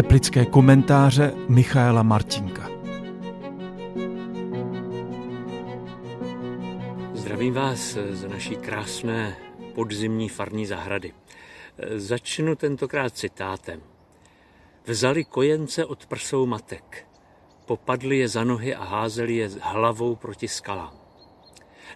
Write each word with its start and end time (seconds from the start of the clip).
Teplické 0.00 0.44
komentáře 0.44 1.34
Michaela 1.48 2.02
Martinka. 2.02 2.70
Zdravím 7.14 7.54
vás 7.54 7.98
z 8.10 8.28
naší 8.28 8.56
krásné 8.56 9.36
podzimní 9.74 10.28
farní 10.28 10.66
zahrady. 10.66 11.12
Začnu 11.96 12.54
tentokrát 12.54 13.16
citátem. 13.16 13.80
Vzali 14.84 15.24
kojence 15.24 15.84
od 15.84 16.06
prsou 16.06 16.46
matek, 16.46 17.06
popadli 17.66 18.18
je 18.18 18.28
za 18.28 18.44
nohy 18.44 18.74
a 18.74 18.84
házeli 18.84 19.36
je 19.36 19.50
hlavou 19.60 20.16
proti 20.16 20.48
skalám. 20.48 20.94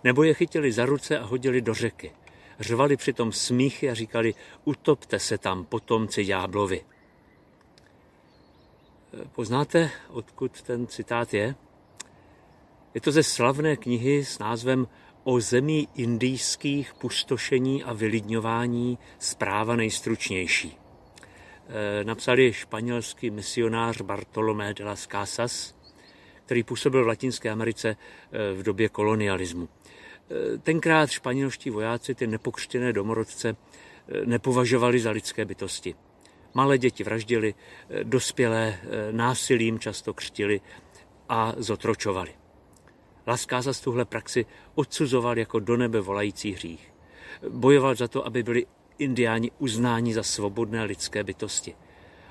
Nebo 0.04 0.22
je 0.22 0.34
chytili 0.34 0.72
za 0.72 0.86
ruce 0.86 1.18
a 1.18 1.24
hodili 1.24 1.60
do 1.60 1.74
řeky. 1.74 2.12
Řvali 2.60 2.96
přitom 2.96 3.32
smíchy 3.32 3.90
a 3.90 3.94
říkali, 3.94 4.34
utopte 4.64 5.18
se 5.18 5.38
tam, 5.38 5.64
potomci 5.64 6.24
ďáblovi. 6.24 6.84
Poznáte, 9.32 9.90
odkud 10.08 10.62
ten 10.62 10.86
citát 10.86 11.34
je? 11.34 11.54
Je 12.94 13.00
to 13.00 13.12
ze 13.12 13.22
slavné 13.22 13.76
knihy 13.76 14.24
s 14.24 14.38
názvem 14.38 14.88
O 15.24 15.40
zemí 15.40 15.88
indijských 15.94 16.94
pustošení 16.94 17.84
a 17.84 17.92
vylidňování 17.92 18.98
zpráva 19.18 19.76
nejstručnější. 19.76 20.78
E, 21.68 22.04
napsal 22.04 22.36
španělský 22.50 23.30
misionář 23.30 24.00
Bartolomé 24.00 24.74
de 24.74 24.84
las 24.84 25.06
Casas, 25.06 25.74
který 26.44 26.62
působil 26.62 27.04
v 27.04 27.06
Latinské 27.06 27.50
Americe 27.50 27.88
e, 27.88 27.96
v 28.54 28.62
době 28.62 28.88
kolonialismu. 28.88 29.68
Tenkrát 30.62 31.10
španělští 31.10 31.70
vojáci 31.70 32.14
ty 32.14 32.26
nepokřtěné 32.26 32.92
domorodce 32.92 33.56
nepovažovali 34.24 35.00
za 35.00 35.10
lidské 35.10 35.44
bytosti. 35.44 35.94
Malé 36.54 36.78
děti 36.78 37.04
vraždili, 37.04 37.54
dospělé 38.02 38.78
násilím 39.10 39.78
často 39.78 40.14
křtili 40.14 40.60
a 41.28 41.52
zotročovali. 41.56 42.34
Laskáza 43.26 43.72
z 43.72 43.80
tuhle 43.80 44.04
praxi 44.04 44.46
odsuzoval 44.74 45.38
jako 45.38 45.58
do 45.60 45.76
nebe 45.76 46.00
volající 46.00 46.52
hřích. 46.52 46.94
Bojoval 47.48 47.94
za 47.94 48.08
to, 48.08 48.26
aby 48.26 48.42
byli 48.42 48.66
indiáni 48.98 49.50
uznáni 49.58 50.14
za 50.14 50.22
svobodné 50.22 50.84
lidské 50.84 51.24
bytosti. 51.24 51.76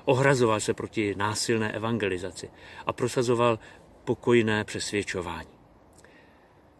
Ohrazoval 0.04 0.60
se 0.60 0.74
proti 0.74 1.14
násilné 1.14 1.72
evangelizaci 1.72 2.50
a 2.86 2.92
prosazoval 2.92 3.58
pokojné 4.04 4.64
přesvědčování. 4.64 5.48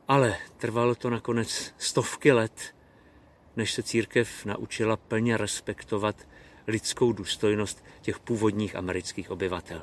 Ale 0.08 0.36
trvalo 0.56 0.94
to 0.94 1.10
nakonec 1.10 1.74
stovky 1.78 2.32
let, 2.32 2.74
než 3.56 3.72
se 3.72 3.82
církev 3.82 4.44
naučila 4.44 4.96
plně 4.96 5.36
respektovat 5.36 6.16
lidskou 6.66 7.12
důstojnost 7.12 7.84
těch 8.00 8.18
původních 8.18 8.76
amerických 8.76 9.30
obyvatel. 9.30 9.82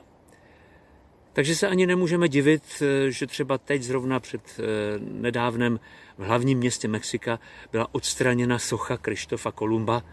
Takže 1.33 1.55
se 1.55 1.67
ani 1.67 1.87
nemůžeme 1.87 2.27
divit, 2.27 2.63
eh, 2.81 3.11
že 3.11 3.27
třeba 3.27 3.57
teď 3.57 3.83
zrovna 3.83 4.19
před 4.19 4.41
eh, 4.59 4.63
nedávnem 4.99 5.79
v 6.17 6.23
hlavním 6.23 6.57
městě 6.57 6.87
Mexika 6.87 7.39
byla 7.71 7.87
odstraněna 7.91 8.59
socha 8.59 8.97
Krištofa 8.97 9.51
Kolumba 9.51 10.03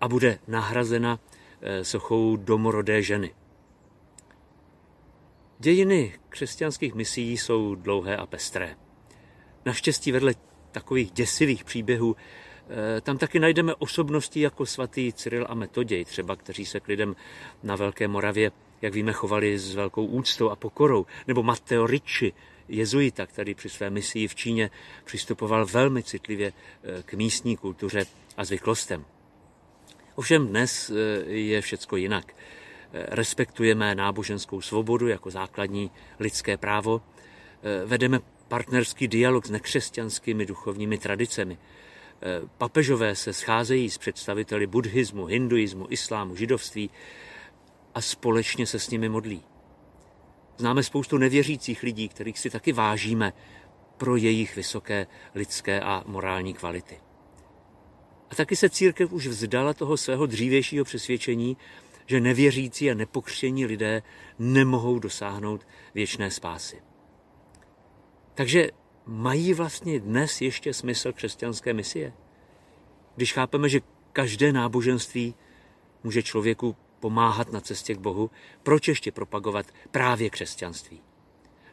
a 0.00 0.08
bude 0.08 0.38
nahrazena 0.48 1.20
eh, 1.60 1.84
sochou 1.84 2.36
domorodé 2.36 3.02
ženy. 3.02 3.34
Dějiny 5.58 6.12
křesťanských 6.28 6.94
misií 6.94 7.36
jsou 7.36 7.74
dlouhé 7.74 8.16
a 8.16 8.26
pestré. 8.26 8.76
Naštěstí 9.64 10.12
vedle 10.12 10.34
takových 10.72 11.10
děsivých 11.10 11.64
příběhů 11.64 12.16
tam 13.00 13.18
taky 13.18 13.38
najdeme 13.38 13.74
osobnosti 13.74 14.40
jako 14.40 14.66
svatý 14.66 15.12
Cyril 15.12 15.46
a 15.48 15.54
Metoděj, 15.54 16.04
třeba 16.04 16.36
kteří 16.36 16.66
se 16.66 16.80
k 16.80 16.88
lidem 16.88 17.16
na 17.62 17.76
Velké 17.76 18.08
Moravě 18.08 18.52
jak 18.82 18.94
víme, 18.94 19.12
chovali 19.12 19.58
s 19.58 19.74
velkou 19.74 20.06
úctou 20.06 20.50
a 20.50 20.56
pokorou. 20.56 21.06
Nebo 21.26 21.42
Matteo 21.42 21.86
Ricci, 21.86 22.32
jezuita, 22.68 23.26
který 23.26 23.54
při 23.54 23.68
své 23.68 23.90
misii 23.90 24.28
v 24.28 24.34
Číně 24.34 24.70
přistupoval 25.04 25.66
velmi 25.66 26.02
citlivě 26.02 26.52
eh, 26.52 27.02
k 27.02 27.14
místní 27.14 27.56
kultuře 27.56 28.06
a 28.36 28.44
zvyklostem. 28.44 29.04
Ovšem 30.14 30.46
dnes 30.46 30.90
eh, 30.90 30.94
je 31.30 31.60
všecko 31.60 31.96
jinak. 31.96 32.32
Eh, 32.32 33.06
respektujeme 33.08 33.94
náboženskou 33.94 34.60
svobodu 34.60 35.08
jako 35.08 35.30
základní 35.30 35.90
lidské 36.18 36.56
právo, 36.56 37.02
vedeme 37.86 38.20
partnerský 38.48 39.08
dialog 39.08 39.46
s 39.46 39.50
nekřesťanskými 39.50 40.46
duchovními 40.46 40.98
tradicemi. 40.98 41.58
Papežové 42.58 43.16
se 43.16 43.32
scházejí 43.32 43.90
s 43.90 43.98
představiteli 43.98 44.66
buddhismu, 44.66 45.26
hinduismu, 45.26 45.86
islámu, 45.90 46.36
židovství, 46.36 46.90
a 47.94 48.00
společně 48.00 48.66
se 48.66 48.78
s 48.78 48.90
nimi 48.90 49.08
modlí. 49.08 49.42
Známe 50.56 50.82
spoustu 50.82 51.18
nevěřících 51.18 51.82
lidí, 51.82 52.08
kterých 52.08 52.38
si 52.38 52.50
taky 52.50 52.72
vážíme 52.72 53.32
pro 53.96 54.16
jejich 54.16 54.56
vysoké 54.56 55.06
lidské 55.34 55.80
a 55.80 56.04
morální 56.06 56.54
kvality. 56.54 57.00
A 58.30 58.34
taky 58.34 58.56
se 58.56 58.70
církev 58.70 59.12
už 59.12 59.26
vzdala 59.26 59.74
toho 59.74 59.96
svého 59.96 60.26
dřívějšího 60.26 60.84
přesvědčení, 60.84 61.56
že 62.06 62.20
nevěřící 62.20 62.90
a 62.90 62.94
nepokřtění 62.94 63.66
lidé 63.66 64.02
nemohou 64.38 64.98
dosáhnout 64.98 65.66
věčné 65.94 66.30
spásy. 66.30 66.82
Takže 68.34 68.70
mají 69.08 69.54
vlastně 69.54 70.00
dnes 70.00 70.40
ještě 70.40 70.74
smysl 70.74 71.12
křesťanské 71.12 71.72
misie? 71.72 72.12
Když 73.16 73.32
chápeme, 73.32 73.68
že 73.68 73.80
každé 74.12 74.52
náboženství 74.52 75.34
může 76.04 76.22
člověku 76.22 76.76
pomáhat 77.00 77.52
na 77.52 77.60
cestě 77.60 77.94
k 77.94 77.98
Bohu, 77.98 78.30
proč 78.62 78.88
ještě 78.88 79.12
propagovat 79.12 79.66
právě 79.90 80.30
křesťanství? 80.30 81.00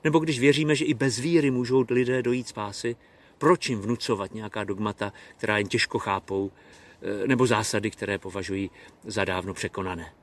Nebo 0.04 0.20
když 0.20 0.40
věříme, 0.40 0.76
že 0.76 0.86
i 0.86 0.94
bez 0.94 1.20
víry 1.20 1.52
můžou 1.52 1.86
lidé 1.90 2.22
dojít 2.22 2.48
spásy, 2.48 2.96
proč 3.38 3.70
jim 3.70 3.80
vnucovat 3.80 4.34
nějaká 4.34 4.64
dogmata, 4.64 5.14
která 5.38 5.58
jen 5.58 5.68
těžko 5.68 6.00
chápou, 6.00 6.52
eh, 7.02 7.28
nebo 7.28 7.48
zásady, 7.48 7.92
které 7.92 8.18
považují 8.18 8.72
za 9.04 9.26
dávno 9.26 9.54
překonané? 9.54 10.14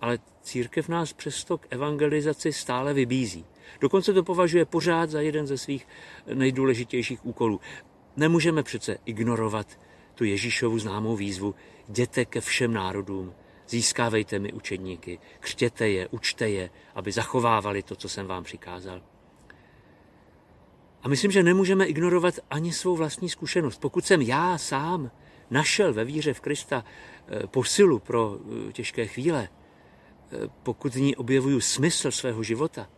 Ale 0.00 0.18
církev 0.42 0.88
nás 0.88 1.12
přesto 1.12 1.58
k 1.58 1.66
evangelizaci 1.70 2.52
stále 2.52 2.94
vybízí. 2.94 3.46
Dokonce 3.80 4.12
to 4.12 4.22
považuje 4.22 4.64
pořád 4.64 5.10
za 5.10 5.20
jeden 5.20 5.46
ze 5.46 5.58
svých 5.58 5.86
nejdůležitějších 6.34 7.26
úkolů. 7.26 7.60
Nemůžeme 8.16 8.62
přece 8.62 8.98
ignorovat 9.04 9.80
tu 10.14 10.24
Ježíšovu 10.24 10.78
známou 10.78 11.16
výzvu 11.16 11.54
jděte 11.88 12.24
ke 12.24 12.40
všem 12.40 12.72
národům, 12.72 13.34
Získávejte 13.68 14.38
mi 14.38 14.52
učedníky, 14.52 15.18
křtěte 15.40 15.88
je, 15.88 16.08
učte 16.08 16.48
je, 16.48 16.70
aby 16.94 17.12
zachovávali 17.12 17.82
to, 17.82 17.96
co 17.96 18.08
jsem 18.08 18.26
vám 18.26 18.44
přikázal. 18.44 19.02
A 21.02 21.08
myslím, 21.08 21.30
že 21.30 21.42
nemůžeme 21.42 21.86
ignorovat 21.86 22.34
ani 22.50 22.72
svou 22.72 22.96
vlastní 22.96 23.28
zkušenost. 23.28 23.80
Pokud 23.80 24.06
jsem 24.06 24.22
já 24.22 24.58
sám 24.58 25.10
našel 25.50 25.92
ve 25.92 26.04
víře 26.04 26.34
v 26.34 26.40
Krista 26.40 26.84
eh, 26.84 27.46
posilu 27.46 27.98
pro 27.98 28.38
eh, 28.68 28.72
těžké 28.72 29.06
chvíle, 29.06 29.48
eh, 29.48 30.36
pokud 30.62 30.94
v 30.94 31.00
ní 31.00 31.16
objevuju 31.16 31.60
smysl 31.60 32.10
svého 32.10 32.42
života, 32.42 32.88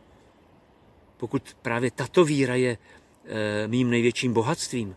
pokud 1.17 1.57
právě 1.63 1.91
tato 1.91 2.25
víra 2.25 2.55
je 2.55 2.79
mým 3.67 3.91
největším 3.91 4.33
bohatstvím, 4.33 4.97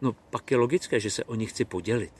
no 0.00 0.12
pak 0.12 0.50
je 0.50 0.56
logické, 0.56 1.00
že 1.00 1.10
se 1.10 1.24
o 1.24 1.34
ní 1.34 1.46
chci 1.46 1.64
podělit. 1.64 2.12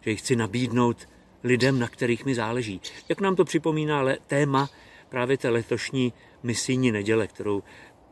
Že 0.00 0.10
ji 0.10 0.16
chci 0.16 0.36
nabídnout 0.36 1.08
lidem, 1.44 1.78
na 1.78 1.88
kterých 1.88 2.24
mi 2.24 2.34
záleží. 2.34 2.80
Jak 3.08 3.20
nám 3.20 3.36
to 3.36 3.44
připomíná 3.44 4.02
le, 4.02 4.18
téma 4.26 4.70
právě 5.08 5.38
té 5.38 5.48
letošní 5.48 6.12
misijní 6.42 6.92
neděle, 6.92 7.26
kterou 7.26 7.62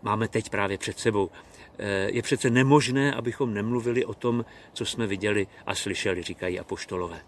máme 0.02 0.28
teď 0.28 0.50
právě 0.50 0.78
před 0.78 0.98
sebou. 0.98 1.30
Eh, 1.78 2.10
je 2.10 2.22
přece 2.22 2.50
nemožné, 2.50 3.14
abychom 3.14 3.54
nemluvili 3.54 4.04
o 4.04 4.14
tom, 4.14 4.44
co 4.72 4.86
jsme 4.86 5.06
viděli 5.06 5.46
a 5.66 5.74
slyšeli, 5.74 6.22
říkají 6.22 6.60
apoštolové. 6.60 7.20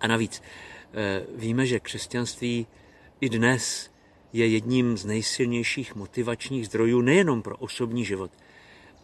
A 0.00 0.06
navíc 0.06 0.42
eh, 0.42 1.22
víme, 1.34 1.66
že 1.66 1.80
křesťanství 1.80 2.66
i 3.20 3.28
dnes 3.28 3.89
je 4.32 4.46
jedním 4.46 4.96
z 4.96 5.04
nejsilnějších 5.04 5.94
motivačních 5.94 6.66
zdrojů 6.66 7.00
nejenom 7.00 7.42
pro 7.42 7.56
osobní 7.56 8.04
život, 8.04 8.30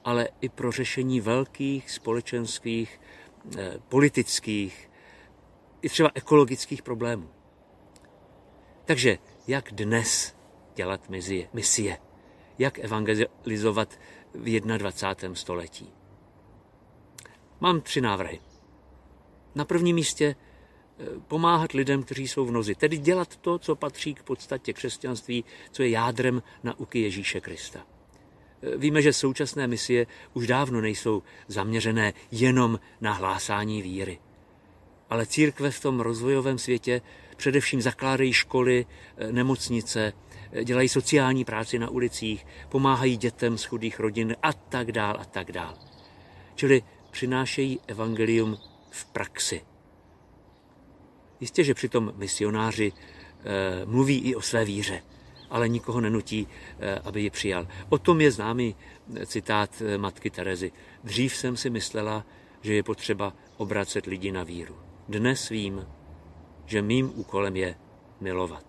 ale 0.04 0.28
i 0.40 0.48
pro 0.48 0.72
řešení 0.72 1.20
velkých 1.20 1.90
společenských, 1.90 3.00
eh, 3.58 3.78
politických, 3.88 4.90
i 5.82 5.88
třeba 5.88 6.10
ekologických 6.14 6.82
problémů. 6.82 7.28
Takže 8.84 9.18
jak 9.48 9.72
dnes 9.72 10.36
dělat 10.74 11.08
misie, 11.08 11.48
misie? 11.52 11.98
Jak 12.58 12.78
evangelizovat 12.78 13.98
v 14.34 14.60
21. 14.60 15.34
století? 15.34 15.92
Mám 17.60 17.80
tři 17.80 18.00
návrhy. 18.00 18.40
Na 19.54 19.64
prvním 19.64 19.96
místě 19.96 20.36
pomáhat 21.28 21.72
lidem, 21.72 22.02
kteří 22.02 22.28
jsou 22.28 22.46
v 22.46 22.50
nozi, 22.50 22.74
tedy 22.74 22.98
dělat 22.98 23.36
to, 23.36 23.58
co 23.58 23.76
patří 23.76 24.14
k 24.14 24.22
podstatě 24.22 24.72
křesťanství, 24.72 25.44
co 25.70 25.82
je 25.82 25.88
jádrem 25.88 26.42
nauky 26.64 27.00
Ježíše 27.00 27.40
Krista. 27.40 27.86
Eh, 28.62 28.76
víme, 28.76 29.02
že 29.02 29.12
současné 29.12 29.66
misie 29.66 30.06
už 30.34 30.46
dávno 30.46 30.80
nejsou 30.80 31.22
zaměřené 31.48 32.12
jenom 32.30 32.80
na 33.00 33.12
hlásání 33.12 33.82
víry 33.82 34.18
ale 35.10 35.26
církve 35.26 35.70
v 35.70 35.80
tom 35.80 36.00
rozvojovém 36.00 36.58
světě 36.58 37.00
především 37.36 37.82
zakládají 37.82 38.32
školy, 38.32 38.86
eh, 39.16 39.32
nemocnice, 39.32 40.12
eh, 40.52 40.64
dělají 40.64 40.88
sociální 40.88 41.44
práci 41.44 41.78
na 41.78 41.88
ulicích, 41.88 42.46
pomáhají 42.68 43.16
dětem 43.16 43.58
z 43.58 43.64
chudých 43.64 44.00
rodin 44.00 44.36
a 44.42 44.52
tak 44.52 44.92
dál 44.92 45.16
a 45.20 45.24
tak 45.24 45.52
dál. 45.52 45.78
Čili 46.54 46.82
přinášejí 47.10 47.80
evangelium 47.86 48.58
v 48.90 49.04
praxi. 49.04 49.60
Jistě, 51.40 51.64
že 51.64 51.74
přitom 51.74 52.12
misionáři 52.16 52.92
e, 52.92 53.86
mluví 53.86 54.18
i 54.18 54.34
o 54.34 54.42
své 54.42 54.64
víře, 54.64 55.02
ale 55.50 55.68
nikoho 55.68 56.00
nenutí, 56.00 56.48
e, 56.78 56.94
aby 56.94 57.22
ji 57.22 57.30
přijal. 57.30 57.68
O 57.88 57.98
tom 57.98 58.20
je 58.20 58.30
známý 58.30 58.76
citát 59.26 59.82
matky 59.96 60.30
Terezy. 60.30 60.72
Dřív 61.04 61.36
jsem 61.36 61.56
si 61.56 61.70
myslela, 61.70 62.24
že 62.62 62.74
je 62.74 62.82
potřeba 62.82 63.32
obracet 63.56 64.06
lidi 64.06 64.32
na 64.32 64.44
víru. 64.44 64.76
Dnes 65.08 65.48
vím, 65.48 65.86
že 66.66 66.82
mým 66.82 67.12
úkolem 67.14 67.56
je 67.56 67.74
milovat. 68.20 68.64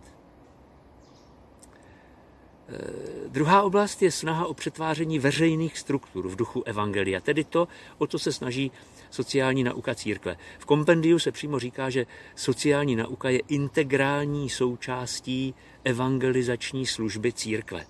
E, 3.27 3.29
druhá 3.29 3.62
oblast 3.62 4.01
je 4.01 4.12
snaha 4.12 4.45
o 4.45 4.53
přetváření 4.53 5.19
veřejných 5.19 5.77
struktur 5.77 6.27
v 6.27 6.35
duchu 6.35 6.63
evangelia, 6.63 7.21
tedy 7.21 7.44
to, 7.44 7.68
o 7.97 8.07
co 8.07 8.19
se 8.19 8.33
snaží 8.33 8.71
sociální 9.09 9.63
nauka 9.63 9.95
církve. 9.95 10.38
V 10.59 10.65
kompendiu 10.65 11.19
se 11.19 11.31
přímo 11.31 11.59
říká, 11.59 11.89
že 11.89 12.06
sociální 12.35 12.95
nauka 12.95 13.29
je 13.29 13.39
integrální 13.47 14.50
součástí 14.50 15.56
evangelizační 15.83 16.85
služby 16.85 17.33
církve. 17.33 17.85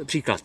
E, 0.00 0.04
příklad. 0.04 0.42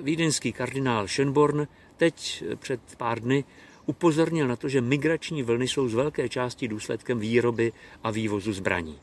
Vídeňský 0.00 0.52
kardinál 0.52 1.08
Schönborn 1.08 1.68
teď 1.96 2.44
před 2.58 2.80
pár 2.96 3.20
dny 3.20 3.44
upozornil 3.86 4.48
na 4.48 4.56
to, 4.56 4.68
že 4.68 4.80
migrační 4.80 5.42
vlny 5.42 5.68
jsou 5.68 5.88
z 5.88 5.94
velké 5.94 6.28
části 6.28 6.68
důsledkem 6.68 7.18
výroby 7.18 7.72
a 8.02 8.10
vývozu 8.10 8.52
zbraní. 8.52 8.98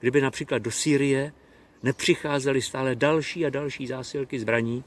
Kdyby 0.00 0.20
například 0.20 0.58
do 0.58 0.70
Sýrie 0.70 1.32
nepřicházely 1.82 2.62
stále 2.62 2.94
další 2.94 3.46
a 3.46 3.50
další 3.50 3.86
zásilky 3.86 4.40
zbraní, 4.40 4.84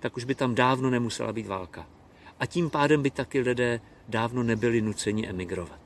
tak 0.00 0.16
už 0.16 0.24
by 0.24 0.34
tam 0.34 0.54
dávno 0.54 0.90
nemusela 0.90 1.32
být 1.32 1.46
válka. 1.46 1.86
A 2.40 2.46
tím 2.46 2.70
pádem 2.70 3.02
by 3.02 3.10
taky 3.10 3.40
lidé 3.40 3.80
dávno 4.08 4.42
nebyli 4.42 4.80
nuceni 4.80 5.28
emigrovat. 5.28 5.80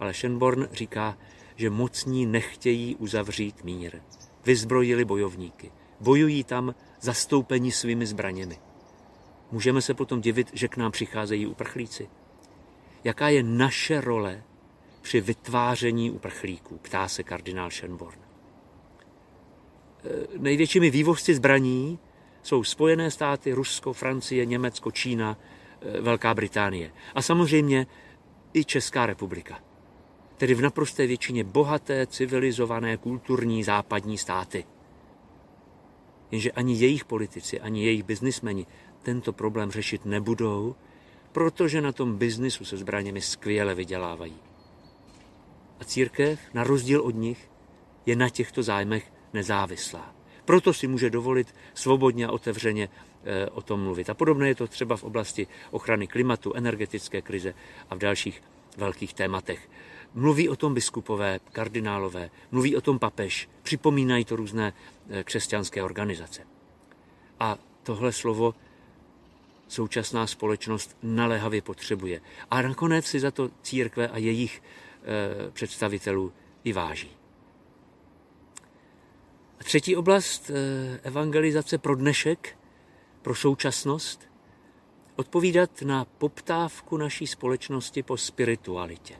Ale 0.00 0.12
Schönborn 0.12 0.68
říká, 0.72 1.18
že 1.56 1.70
mocní 1.70 2.26
nechtějí 2.26 2.96
uzavřít 2.96 3.64
mír. 3.64 4.00
Vyzbrojili 4.44 5.04
bojovníky. 5.04 5.72
Bojují 6.00 6.44
tam 6.44 6.74
zastoupení 7.00 7.72
svými 7.72 8.06
zbraněmi. 8.06 8.58
Můžeme 9.50 9.82
se 9.82 9.94
potom 9.94 10.20
divit, 10.20 10.50
že 10.52 10.68
k 10.68 10.76
nám 10.76 10.92
přicházejí 10.92 11.46
uprchlíci. 11.46 12.08
Jaká 13.04 13.28
je 13.28 13.42
naše 13.42 14.00
role 14.00 14.42
při 15.02 15.20
vytváření 15.20 16.10
uprchlíků, 16.10 16.78
ptá 16.78 17.08
se 17.08 17.22
kardinál 17.22 17.70
Schönborn. 17.70 18.31
Největšími 20.38 20.90
vývozci 20.90 21.34
zbraní 21.34 21.98
jsou 22.42 22.64
Spojené 22.64 23.10
státy, 23.10 23.52
Rusko, 23.52 23.92
Francie, 23.92 24.46
Německo, 24.46 24.90
Čína, 24.90 25.38
e, 25.80 26.00
Velká 26.00 26.34
Británie. 26.34 26.92
A 27.14 27.22
samozřejmě 27.22 27.86
i 28.52 28.64
Česká 28.64 29.06
republika. 29.06 29.58
Tedy 30.36 30.54
v 30.54 30.60
naprosté 30.60 31.06
většině 31.06 31.44
bohaté, 31.44 32.06
civilizované, 32.06 32.96
kulturní 32.96 33.64
západní 33.64 34.18
státy. 34.18 34.64
Jenže 36.30 36.52
ani 36.52 36.74
jejich 36.74 37.04
politici, 37.04 37.60
ani 37.60 37.84
jejich 37.84 38.02
biznismeni 38.02 38.66
tento 39.02 39.32
problém 39.32 39.70
řešit 39.70 40.04
nebudou, 40.04 40.74
protože 41.32 41.80
na 41.80 41.92
tom 41.92 42.16
biznisu 42.16 42.64
se 42.64 42.76
zbraněmi 42.76 43.20
skvěle 43.20 43.74
vydělávají. 43.74 44.36
A 45.80 45.84
církev, 45.84 46.40
na 46.54 46.64
rozdíl 46.64 47.00
od 47.00 47.14
nich, 47.14 47.50
je 48.06 48.16
na 48.16 48.28
těchto 48.28 48.62
zájmech 48.62 49.11
nezávislá. 49.32 50.14
Proto 50.44 50.72
si 50.72 50.86
může 50.86 51.10
dovolit 51.10 51.54
svobodně 51.74 52.26
a 52.26 52.32
otevřeně 52.32 52.88
e, 53.24 53.46
o 53.46 53.62
tom 53.62 53.82
mluvit. 53.82 54.10
A 54.10 54.14
podobné 54.14 54.48
je 54.48 54.54
to 54.54 54.66
třeba 54.66 54.96
v 54.96 55.04
oblasti 55.04 55.46
ochrany 55.70 56.06
klimatu, 56.06 56.52
energetické 56.54 57.22
krize 57.22 57.54
a 57.90 57.94
v 57.94 57.98
dalších 57.98 58.42
velkých 58.76 59.14
tématech. 59.14 59.70
Mluví 60.14 60.48
o 60.48 60.56
tom 60.56 60.74
biskupové, 60.74 61.40
kardinálové, 61.52 62.30
mluví 62.50 62.76
o 62.76 62.80
tom 62.80 62.98
papež, 62.98 63.48
připomínají 63.62 64.24
to 64.24 64.36
různé 64.36 64.72
e, 65.10 65.24
křesťanské 65.24 65.82
organizace. 65.82 66.42
A 67.40 67.58
tohle 67.82 68.12
slovo 68.12 68.54
současná 69.68 70.26
společnost 70.26 70.96
naléhavě 71.02 71.62
potřebuje. 71.62 72.20
A 72.50 72.62
nakonec 72.62 73.06
si 73.06 73.20
za 73.20 73.30
to 73.30 73.50
církve 73.62 74.08
a 74.08 74.18
jejich 74.18 74.62
e, 74.62 75.50
představitelů 75.50 76.32
i 76.64 76.72
váží. 76.72 77.21
A 79.62 79.64
třetí 79.64 79.96
oblast 79.96 80.50
e, 80.50 80.54
evangelizace 81.02 81.78
pro 81.78 81.96
dnešek, 81.96 82.58
pro 83.22 83.34
současnost, 83.34 84.28
odpovídat 85.16 85.82
na 85.82 86.04
poptávku 86.04 86.96
naší 86.96 87.26
společnosti 87.26 88.02
po 88.02 88.16
spiritualitě. 88.16 89.14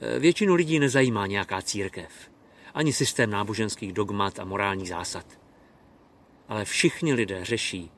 E, 0.00 0.18
většinu 0.18 0.54
lidí 0.54 0.78
nezajímá 0.78 1.26
nějaká 1.26 1.62
církev, 1.62 2.30
ani 2.74 2.92
systém 2.92 3.30
náboženských 3.30 3.92
dogmat 3.92 4.38
a 4.38 4.44
morálních 4.44 4.88
zásad. 4.88 5.26
Ale 6.48 6.64
všichni 6.64 7.14
lidé 7.14 7.44
řeší 7.44 7.90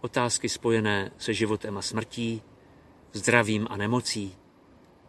otázky 0.00 0.48
spojené 0.48 1.10
se 1.18 1.34
životem 1.34 1.78
a 1.78 1.82
smrtí, 1.82 2.42
zdravím 3.12 3.66
a 3.70 3.76
nemocí, 3.76 4.36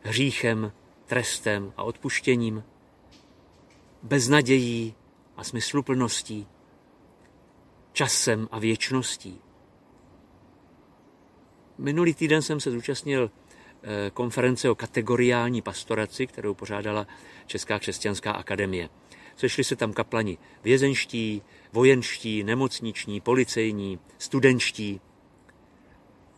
hříchem, 0.02 0.72
trestem 1.06 1.74
a 1.78 1.84
odpuštěním, 1.84 2.64
beznadějí 4.04 4.96
a 5.38 5.44
smysluplností, 5.44 6.48
časem 7.94 8.48
a 8.52 8.60
věčností. 8.60 9.42
Minulý 11.78 12.14
týden 12.14 12.42
jsem 12.42 12.60
se 12.60 12.72
zúčastnil 12.72 13.32
eh, 13.84 14.12
konference 14.14 14.70
o 14.70 14.76
kategoriální 14.76 15.62
pastoraci, 15.62 16.28
kterou 16.28 16.54
pořádala 16.54 17.08
Česká 17.48 17.80
křesťanská 17.80 18.32
akademie. 18.32 18.90
Sešli 19.36 19.64
se 19.64 19.76
tam 19.76 19.94
kaplani 19.94 20.38
vězenští, 20.64 21.42
vojenští, 21.74 22.44
nemocniční, 22.44 23.22
policejní, 23.22 24.00
studenští. 24.18 25.02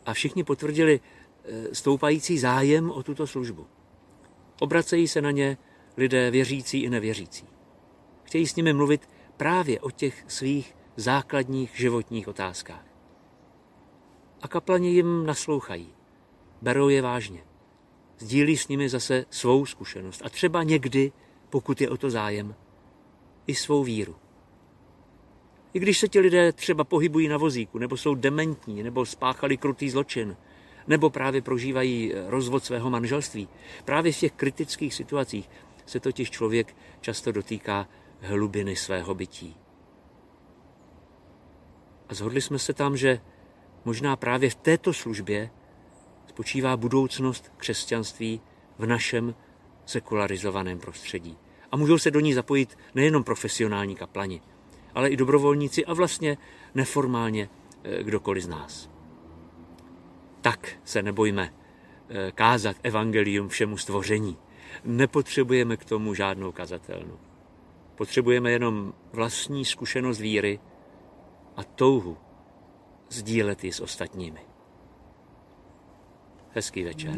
A 0.06 0.14
všichni 0.14 0.44
potvrdili 0.44 1.00
eh, 1.00 1.76
stoupající 1.76 2.40
zájem 2.40 2.92
o 2.92 3.04
tuto 3.04 3.28
službu. 3.28 3.68
Obracejí 4.60 5.08
se 5.08 5.22
na 5.22 5.32
ně 5.32 5.58
lidé 5.98 6.32
věřící 6.32 6.84
i 6.84 6.90
nevěřící. 6.90 7.57
Chtějí 8.28 8.48
s 8.48 8.56
nimi 8.56 8.74
mluvit 8.74 9.10
právě 9.38 9.80
o 9.80 9.92
těch 9.92 10.26
svých 10.28 10.76
základních 10.96 11.72
životních 11.76 12.28
otázkách. 12.28 12.86
A 14.42 14.48
kaplani 14.48 14.90
jim 14.90 15.26
naslouchají, 15.26 15.94
berou 16.62 16.90
je 16.90 17.02
vážně. 17.02 17.44
Sdílí 18.18 18.58
s 18.58 18.68
nimi 18.68 18.90
zase 18.90 19.26
svou 19.30 19.66
zkušenost 19.66 20.22
a 20.26 20.30
třeba 20.30 20.64
někdy, 20.64 21.12
pokud 21.50 21.82
je 21.82 21.90
o 21.90 21.98
to 21.98 22.10
zájem, 22.10 22.56
i 23.48 23.56
svou 23.56 23.84
víru. 23.84 24.16
I 25.74 25.80
když 25.80 26.00
se 26.00 26.08
ti 26.08 26.20
lidé 26.20 26.52
třeba 26.52 26.84
pohybují 26.84 27.28
na 27.28 27.38
vozíku, 27.38 27.78
nebo 27.78 27.98
jsou 27.98 28.16
dementní, 28.16 28.84
nebo 28.84 29.06
spáchali 29.06 29.58
krutý 29.58 29.90
zločin, 29.90 30.38
nebo 30.88 31.10
právě 31.10 31.42
prožívají 31.42 32.14
eh, 32.14 32.24
rozvod 32.28 32.66
svého 32.66 32.90
manželství. 32.90 33.48
Právě 33.86 34.12
v 34.12 34.20
těch 34.20 34.32
kritických 34.32 34.94
situacích 34.94 35.50
se 35.86 36.00
totiž 36.00 36.32
člověk 36.32 36.76
často 37.02 37.32
dotýká 37.32 37.88
hlubiny 38.22 38.76
svého 38.76 39.16
bytí. 39.16 39.56
A 42.10 42.14
zhodli 42.14 42.42
jsme 42.42 42.60
se 42.60 42.74
tam, 42.74 42.98
že 42.98 43.22
možná 43.86 44.16
právě 44.16 44.50
v 44.50 44.56
této 44.56 44.94
službě 44.94 45.50
spočívá 46.28 46.78
budoucnost 46.78 47.52
křesťanství 47.58 48.42
v 48.78 48.86
našem 48.86 49.36
sekularizovaném 49.86 50.80
prostředí. 50.80 51.38
A 51.72 51.78
můžou 51.78 51.98
se 51.98 52.12
do 52.12 52.20
ní 52.20 52.34
zapojit 52.34 52.78
nejenom 52.96 53.24
profesionální 53.24 53.96
kaplani, 53.96 54.42
ale 54.94 55.10
i 55.10 55.18
dobrovolníci 55.18 55.86
a 55.86 55.94
vlastně 55.94 56.38
neformálně 56.76 57.50
eh, 57.84 58.04
kdokoliv 58.04 58.44
z 58.44 58.48
nás. 58.48 58.90
Tak 60.42 60.70
se 60.84 61.04
nebojme 61.04 61.54
eh, 62.10 62.32
kázat 62.32 62.76
evangelium 62.84 63.50
všemu 63.50 63.78
stvoření. 63.78 64.38
Nepotřebujeme 64.84 65.78
k 65.78 65.86
tomu 65.86 66.14
žádnou 66.14 66.52
kazatelnu. 66.52 67.27
Potřebujeme 67.98 68.52
jenom 68.52 68.94
vlastní 69.14 69.66
zkušenost 69.66 70.20
víry 70.20 70.60
a 71.56 71.64
touhu 71.64 72.18
sdílet 73.10 73.64
ji 73.64 73.74
s 73.74 73.80
ostatními. 73.80 74.40
Hezký 76.50 76.84
večer. 76.84 77.16